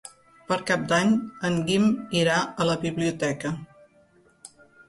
[0.51, 1.11] Per Cap d'Any
[1.51, 1.85] en Guim
[2.23, 3.55] irà a la biblioteca.